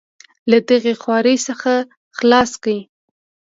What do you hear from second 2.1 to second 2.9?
خلاص کړي.